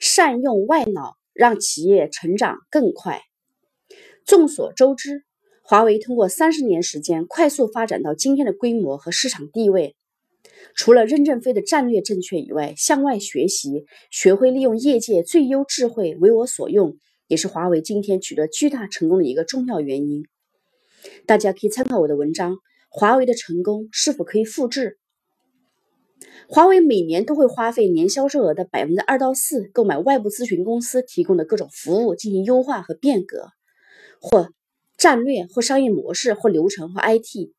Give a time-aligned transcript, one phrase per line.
[0.00, 3.22] 善用外脑，让企业成长更快。
[4.24, 5.24] 众所周知，
[5.62, 9.96] 华为通过三十年时间快速发展到今天的规模和市场地位。
[10.74, 16.96] 除了任正非的战略正确以外，向外学习，学会利用业界最优智慧为我所用，
[17.26, 20.26] 也是华为今天取得巨大成功的一个重要原因。
[21.26, 22.58] 大家可以参考我的文章：
[22.88, 24.98] 华为的成功是否可以复制？
[26.50, 33.50] 华为每年都会花费年销售额的百分之二到四购买外部咨询公司提供的各种服务进行优化和变革，
[34.18, 34.48] 或
[34.96, 37.50] 战略或商业模式或流程或 IT，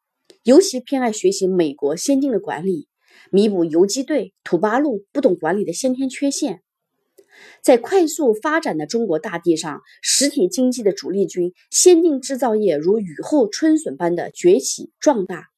[0.42, 2.88] 尤其偏爱学习美国先进的管理。
[3.32, 6.64] 弥补游击队、土八路不懂管理的先天缺陷，
[7.62, 15.50] 在快速发展的中国大地上，实体经济的主力军先进制造业如雨后春笋般的崛起壮大。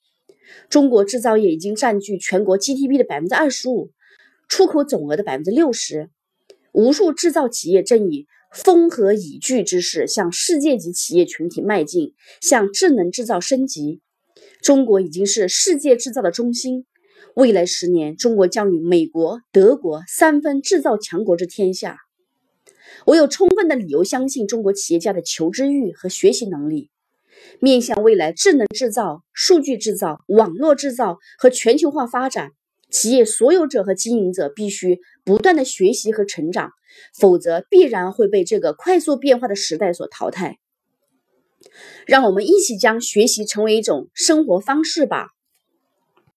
[0.70, 3.92] 中国制造业已经占据全国 GDP 的百分之二十五，
[4.48, 6.10] 出口总额的百分之六十。
[6.74, 14.02] 无数制造企业正以风和已聚之势向世界级企业群体迈进，向智能制造升级。
[14.62, 16.86] 中国已经是世界制造的中心。
[17.36, 21.98] 未来十年，中国将与美国、德国三分制造强国之天下。
[23.06, 26.90] 我有充分的理由相信中国企业家的求知欲和学习能力。
[27.60, 32.52] 面向未来智能制造、数据制造、网络制造和全球化发展，
[32.90, 36.72] 企业所有者和经营者必须不断的学习和成长，
[37.18, 40.58] 否则必然会被这个快速变化的时代所淘汰。
[42.08, 45.28] 让我们一起将学习成为一种生活方式吧。